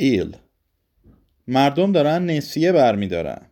[0.00, 0.36] ایل
[1.46, 3.46] مردم دارن نسیه برمیدارن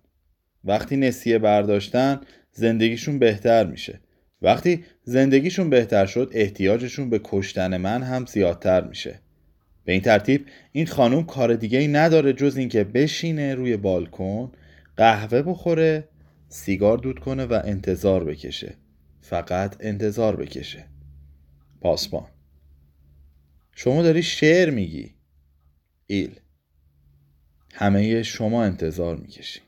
[0.65, 2.21] وقتی نسیه برداشتن
[2.53, 4.01] زندگیشون بهتر میشه.
[4.43, 9.21] وقتی زندگیشون بهتر شد احتیاجشون به کشتن من هم زیادتر میشه.
[9.85, 14.53] به این ترتیب این خانوم کار دیگه ای نداره جز اینکه بشینه روی بالکن
[14.97, 16.09] قهوه بخوره
[16.49, 18.75] سیگار دود کنه و انتظار بکشه.
[19.21, 20.85] فقط انتظار بکشه.
[21.81, 22.27] پاسبان.
[23.73, 25.16] شما داری شعر میگی.
[26.07, 26.41] ایل
[27.75, 29.61] همه شما انتظار می‌کشی.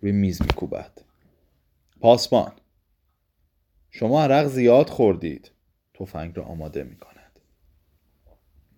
[0.00, 0.90] روی میز میکوبد.
[2.00, 2.52] پاسبان.
[3.90, 5.50] شما عرق زیاد خوردید.
[5.94, 7.40] تفنگ را آماده می‌کند.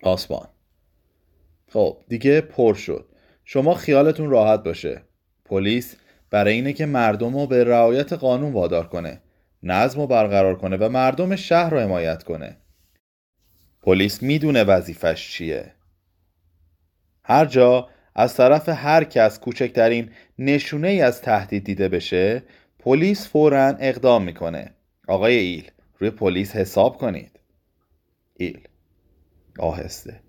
[0.01, 0.48] پاسبان.
[1.69, 3.09] خب دیگه پر شد.
[3.45, 5.03] شما خیالتون راحت باشه.
[5.45, 5.97] پلیس
[6.31, 9.20] برای اینه که مردم رو به رعایت قانون وادار کنه.
[9.62, 12.56] نظم رو برقرار کنه و مردم شهر رو حمایت کنه.
[13.83, 15.76] پلیس می‌دونه وظیفش چیه.
[17.29, 22.42] هر جا از طرف هر کس کوچکترین نشونه ای از تهدید دیده بشه
[22.78, 24.75] پلیس فورا اقدام می‌کنه.
[25.09, 27.41] آقای ایل روی پلیس حساب کنید.
[28.37, 28.61] ایل
[29.59, 30.20] آهسته.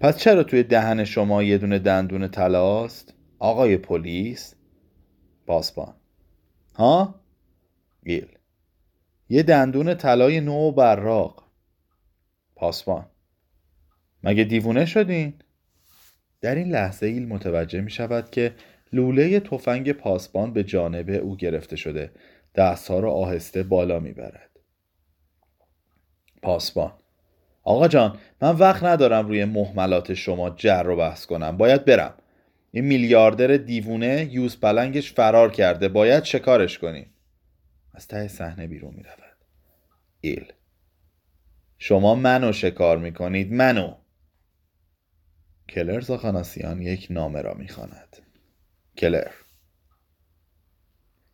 [0.00, 4.54] پس چرا توی دهن شما یه دونه دندون طلاست آقای پلیس
[5.46, 5.94] پاسبان
[6.74, 7.20] ها؟
[8.02, 8.28] ایل
[9.28, 11.46] یه دندون طلای نو براق.
[12.54, 13.06] پاسبان
[14.26, 15.34] مگه دیوونه شدین؟
[16.40, 18.54] در این لحظه ایل متوجه می شود که
[18.92, 22.10] لوله تفنگ پاسبان به جانب او گرفته شده.
[22.54, 24.50] دستها را آهسته بالا می برد.
[26.42, 26.92] پاسبان.
[27.62, 31.56] آقا جان من وقت ندارم روی محملات شما جر و بحث کنم.
[31.56, 32.14] باید برم.
[32.70, 35.88] این میلیاردر دیوونه یوز پلنگش فرار کرده.
[35.88, 37.10] باید شکارش کنیم؟
[37.94, 39.36] از ته صحنه بیرون می رود.
[40.20, 40.52] ایل.
[41.78, 43.52] شما منو شکار می کنید.
[43.52, 43.94] منو.
[45.68, 48.16] کلر زاخاناسیان یک نامه را می‌خواند.
[48.96, 49.30] کلر.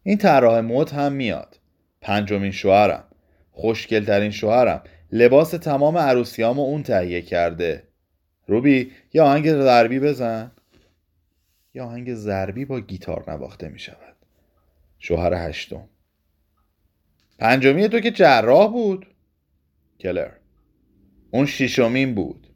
[0.03, 1.61] این طراح مد هم میاد.
[2.01, 3.05] پنجمین شوهرم.
[3.51, 4.85] خوشگلترین شوهرم.
[5.13, 7.89] لباس تمام عروسیامو اون تهیه کرده.
[8.47, 10.53] روبی یا آهنگ ضربی بزن.
[11.75, 14.17] یا آهنگ ضربی با گیتار نواخته می شود
[14.99, 15.89] شوهر هشتم.
[17.39, 19.07] پنجمی تو که جراح بود.
[20.01, 20.31] کلر.
[21.31, 22.52] اون شیشمین بود.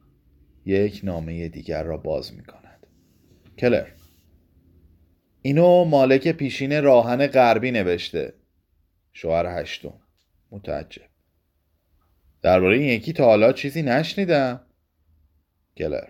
[0.66, 2.86] یک نامه دیگر را باز می کند
[3.58, 3.86] کلر.
[5.42, 8.34] اینو مالک پیشین راهن غربی نوشته.
[9.12, 10.00] شوهر هشتم.
[10.50, 11.02] متعجب.
[12.42, 14.60] درباره این یکی تا حالا چیزی نشنیدم.
[15.76, 16.08] کلر.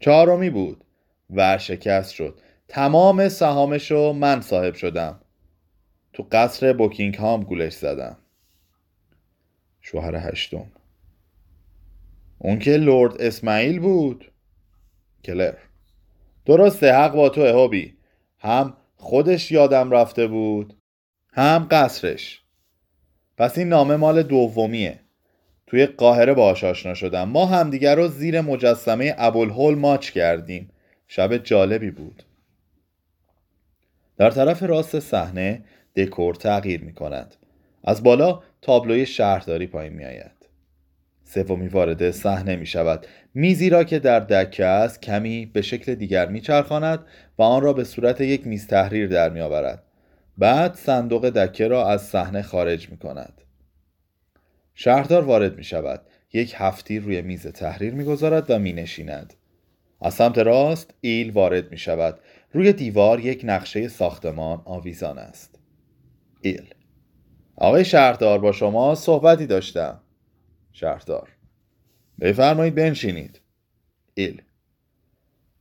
[0.00, 0.84] چهارمی بود.
[1.30, 2.40] ورشکست شد.
[2.68, 5.20] تمام سهامشو من صاحب شدم.
[6.12, 8.16] تو قصر بوکینگ هام گولش زدم.
[9.80, 10.72] شوهر هشتم.
[12.38, 14.32] اون که لورد اسماعیل بود.
[15.24, 15.54] کلر.
[16.46, 17.94] درسته حق با تو هابی.
[18.38, 20.74] هم خودش یادم رفته بود
[21.32, 22.42] هم قصرش.
[23.36, 25.00] پس این نامه مال دومیه.
[25.66, 27.28] توی قاهره باهاش آشنا شدم.
[27.28, 30.70] ما همدیگر رو زیر مجسمه ابوالهول ماچ کردیم.
[31.08, 32.22] شب جالبی بود.
[34.16, 35.64] در طرف راست صحنه
[35.96, 37.36] دکور تغییر می کند
[37.84, 40.37] از بالا تابلوی شهرداری پایین می آید
[41.28, 43.06] سومی وارد صحنه می شود.
[43.34, 46.98] میزی را که در دکه است کمی به شکل دیگر میچرخاند
[47.38, 49.82] و آن را به صورت یک میز تحریر در می آورد.
[50.38, 53.42] بعد صندوق دکه را از صحنه خارج می کند.
[54.74, 56.00] شهردار وارد می شود.
[56.32, 59.34] یک هفتی روی میز تحریر می گذارد و می نشیند.
[60.00, 62.18] از سمت راست ایل وارد می شود.
[62.52, 65.58] روی دیوار یک نقشه ساختمان آویزان است.
[66.40, 66.74] ایل.
[67.56, 70.00] آقای شهردار با شما صحبتی داشتم.
[70.78, 71.28] شهردار.
[72.20, 73.40] بفرمایید بنشینید.
[74.14, 74.42] ایل.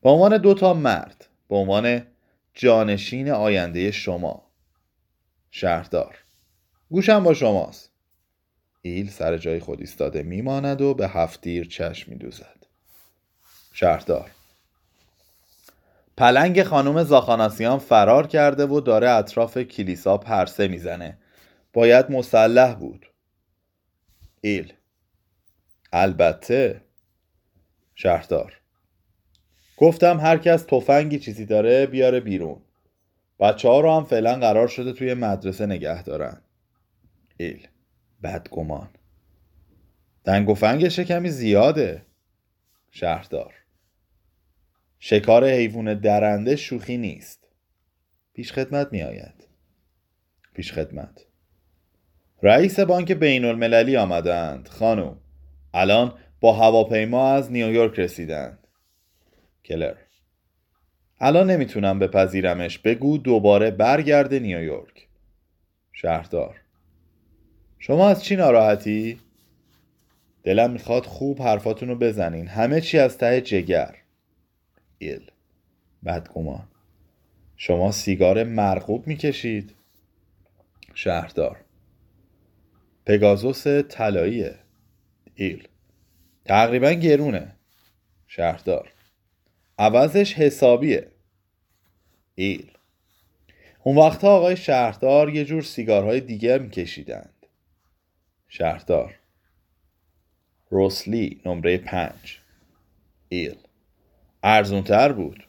[0.01, 2.01] به عنوان دو تا مرد به عنوان
[2.53, 4.51] جانشین آینده شما.
[5.51, 6.17] شهردار.
[6.89, 7.91] گوشم با شماست.
[8.81, 12.65] ایل سر جای خود ایستاده میماند و به هفتیر چشم میدوزد.
[13.73, 14.31] شهردار.
[16.17, 21.17] پلنگ خانم زاخاناسیان فرار کرده و داره اطراف کلیسا پرسه می‌زنه.
[21.73, 23.05] باید مسلح بود.
[24.41, 24.73] ایل.
[25.93, 26.81] البته
[27.95, 28.53] شهردار.
[29.77, 32.61] گفتم هر کس تفنگی چیزی داره بیاره بیرون.
[33.39, 36.41] بچه ها رو هم فعلا قرار شده توی مدرسه نگه دارن.
[37.37, 37.67] ایل
[38.23, 38.89] بدگمان.
[40.25, 42.05] دنگ و فنگش کمی زیاده
[42.91, 43.53] شهردار.
[44.99, 47.47] شکار حیوان درنده شوخی نیست.
[48.33, 49.47] پیش خدمت می آید
[50.53, 51.25] پیش خدمت.
[52.43, 54.67] رئیس بانک بین المللی آمدند.
[54.67, 55.19] خانم
[55.73, 58.67] الان با هواپیما از نیویورک رسیدند
[59.65, 59.95] کلر.
[61.19, 65.07] الان نمی‌تونم بپذیرمش بگو دوباره برگرد نیویورک
[65.93, 66.61] شهردار.
[67.79, 69.19] شما از چی ناراحتی؟
[70.43, 72.47] دلم می‌خواد خوب حرفاتونو بزنین.
[72.47, 73.95] همه چی از ته جگر.
[74.97, 75.31] ایل.
[76.05, 76.67] بدگمان.
[77.55, 79.73] شما سیگار مرغوب می‌کشید؟
[80.93, 81.57] شهردار.
[83.05, 84.55] پگازوس طلاییه.
[85.39, 85.67] ایل
[86.45, 87.55] تقریبا گرونه.
[88.27, 88.93] شهردار.
[89.79, 91.11] عوضش حسابیه.
[92.35, 92.71] ایل.
[93.83, 97.45] اون وقتها آقای شهردار یه جور سیگارهای دیگر میکشیدند
[98.47, 99.15] شهردار.
[100.69, 102.39] روسلی نمره پنج.
[103.29, 103.57] ایل.
[104.43, 105.47] ارزونتر بود.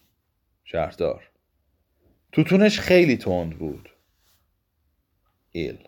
[0.64, 1.30] شهردار.
[2.32, 3.88] توتونش خیلی تند بود.
[5.50, 5.78] ایل.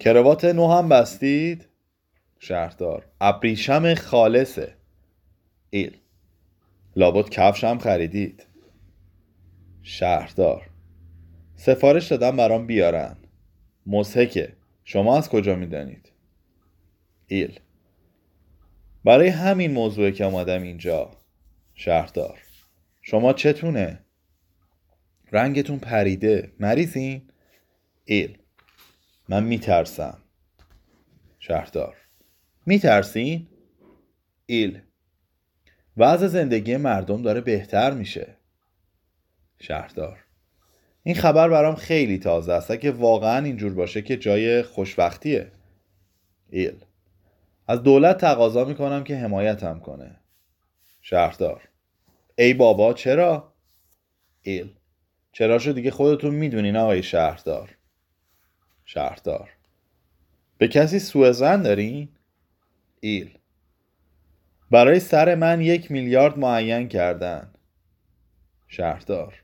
[0.00, 1.73] کروات نو هم بستید؟
[2.44, 3.06] شهردار.
[3.20, 4.74] ابریشم خالصه.
[5.70, 5.96] ایل.
[6.96, 8.46] لابد کفش هم خریدید.
[9.82, 10.70] شهردار.
[11.56, 13.16] سفارش دادم برام بیارن.
[13.86, 16.12] مزهکه شما از کجا می‌دانید؟
[17.26, 17.60] ایل.
[19.04, 21.10] برای همین موضوع که آمدم اینجا.
[21.74, 22.38] شهردار.
[23.02, 23.98] شما چتونه؟
[25.32, 26.52] رنگتون پریده.
[26.60, 27.22] مریضین
[28.04, 28.38] ایل.
[29.28, 30.18] من میترسم.
[31.38, 32.03] شهردار.
[32.66, 33.46] میترسین؟
[34.46, 34.80] ایل.
[35.96, 38.36] وضع زندگی مردم داره بهتر میشه.
[39.58, 40.24] شهردار.
[41.02, 42.70] این خبر برام خیلی تازه است.
[42.70, 45.52] اگه واقعا اینجور باشه که جای خوشبختیه.
[46.50, 46.84] ایل.
[47.68, 50.16] از دولت تقاضا می‌کنم که حمایتم کنه.
[51.00, 51.68] شهردار.
[52.38, 53.52] ای بابا چرا؟
[54.42, 54.70] ایل.
[55.32, 57.76] چرا شو دیگه خودتون می‌دونین آقای شهردار.
[58.84, 59.50] شهردار.
[60.58, 62.08] به کسی سوء زن دارین؟
[63.04, 63.38] ایل
[64.70, 67.50] برای سر من یک میلیارد معین کردن.
[68.68, 69.42] شهردار.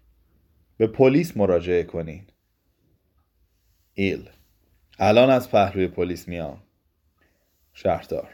[0.77, 2.23] به پلیس مراجعه کنین.
[3.95, 4.29] ایل.
[4.99, 6.63] الان از پهلوی پلیس میام.
[7.73, 8.29] شهردار.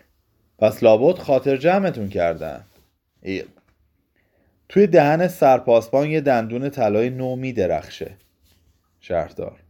[0.59, 2.65] پس لابد خاطر جمعتون کردن.
[3.23, 3.49] ایل.
[4.69, 8.17] توی دهن سرپاسبان یه دندون طلای نو می درخشه
[9.01, 9.61] شهردار.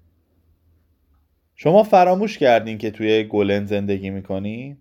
[1.54, 4.76] شما فراموش کردین که توی گلن زندگی می‌کنین؟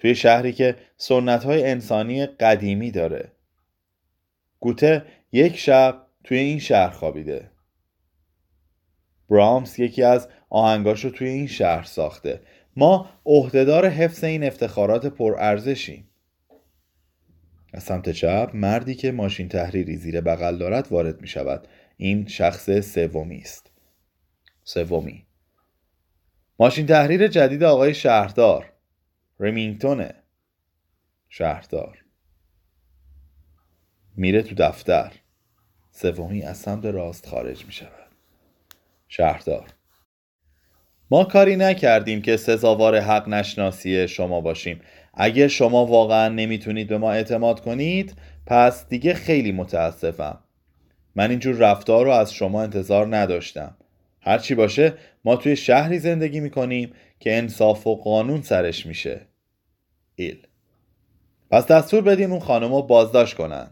[0.00, 3.32] توی شهری که سنت های انسانی قدیمی داره.
[4.60, 7.50] گوته یک شب توی این شهر خوابیده.
[9.30, 12.40] برامس یکی از آهنگاشو توی این شهر ساخته.
[12.76, 16.08] ما عهدهدار حفظ این افتخارات پرارزشیم.
[17.72, 22.70] از سمت چپ مردی که ماشین تحریری زیر بغل دارد وارد می شود این شخص
[22.70, 23.70] سومی است.
[24.64, 25.26] سومی.
[26.58, 28.69] ماشین تحریر جدید آقای شهردار.
[29.40, 30.14] رمینگتونه.
[31.28, 32.04] شهردار.
[34.16, 35.12] میره تو دفتر.
[35.90, 38.10] سومی از سمت راست خارج می شود
[39.08, 39.66] شهردار.
[41.10, 44.80] ما کاری نکردیم که سزاوار حق نشناسی شما باشیم.
[45.14, 48.14] اگر شما واقعا نمی‌تونید به ما اعتماد کنید
[48.46, 50.38] پس دیگه خیلی متاسفم.
[51.14, 53.76] من اینجور رفتار رو از شما انتظار نداشتم.
[54.20, 54.94] هرچی باشه
[55.24, 59.29] ما توی شهری زندگی می‌کنیم که انصاف و قانون سرش میشه.
[60.20, 60.46] ایل
[61.50, 63.70] پس دستور بدین اون خانم رو بازداشت کنن.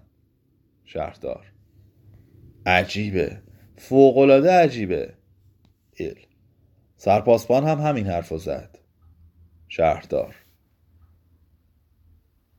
[0.84, 1.52] شهردار.
[2.66, 3.42] عجیبه.
[3.76, 5.14] فوقالعاده عجیبه.
[5.96, 6.26] ایل.
[6.96, 8.78] سرپاسبان هم همین حرف زد.
[9.68, 10.34] شهردار.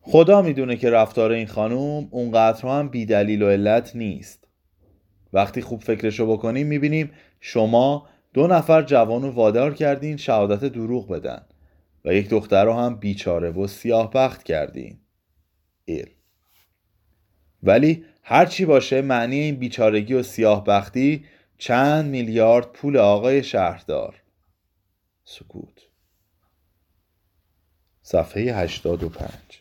[0.01, 4.47] خدا می‌دونه که رفتار این خانوم اونقدر هم بیدلیل و علت نیست.
[5.33, 11.45] وقتی خوب فکرشو بکنیم می‌بینیم شما دو نفر جوان رو وادار کردین شهادت دروغ بدن.
[12.05, 14.99] و یک دختر رو هم بیچاره و سیاه بخت کردین.
[15.85, 16.09] ایل.
[17.63, 21.25] ولی هرچی باشه معنی این بیچارگی و سیاه بختی
[21.57, 24.15] چند میلیارد پول آقای شهردار.
[25.23, 25.81] سکوت.
[28.01, 29.58] صفحه 85